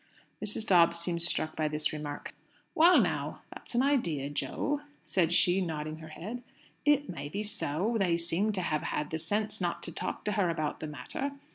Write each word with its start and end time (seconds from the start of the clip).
Mrs. 0.43 0.65
Dobbs 0.65 0.97
seemed 0.97 1.21
struck 1.21 1.55
by 1.55 1.67
this 1.67 1.93
remark. 1.93 2.33
"Well 2.73 2.97
now, 2.99 3.43
that's 3.53 3.75
an 3.75 3.83
idea, 3.83 4.31
Jo!" 4.31 4.81
said 5.05 5.31
she, 5.31 5.61
nodding 5.61 5.97
her 5.97 6.07
head. 6.07 6.41
"It 6.85 7.07
may 7.07 7.29
be 7.29 7.43
so. 7.43 7.97
They 7.99 8.17
seem 8.17 8.51
to 8.53 8.61
have 8.61 8.81
had 8.81 9.11
the 9.11 9.19
sense 9.19 9.61
not 9.61 9.83
to 9.83 9.91
talk 9.91 10.25
to 10.25 10.31
her 10.31 10.49
about 10.49 10.79
the 10.79 10.87
matter. 10.87 11.33